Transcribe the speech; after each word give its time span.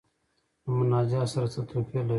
له 0.63 0.69
مناجات 0.77 1.27
سره 1.33 1.47
څه 1.53 1.59
توپیر 1.69 2.03
لري. 2.05 2.09